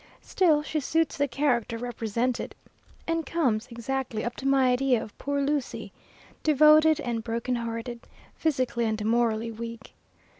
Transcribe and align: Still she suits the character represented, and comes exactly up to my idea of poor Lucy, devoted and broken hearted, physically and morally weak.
Still 0.23 0.63
she 0.63 0.79
suits 0.79 1.15
the 1.15 1.27
character 1.27 1.77
represented, 1.77 2.55
and 3.05 3.23
comes 3.23 3.67
exactly 3.69 4.23
up 4.25 4.35
to 4.37 4.47
my 4.47 4.71
idea 4.71 5.03
of 5.03 5.15
poor 5.19 5.41
Lucy, 5.41 5.91
devoted 6.41 6.99
and 6.99 7.23
broken 7.23 7.53
hearted, 7.57 7.99
physically 8.33 8.85
and 8.85 9.05
morally 9.05 9.51
weak. 9.51 9.93